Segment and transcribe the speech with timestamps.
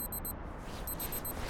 [0.00, 0.06] よ
[1.48, 1.49] し。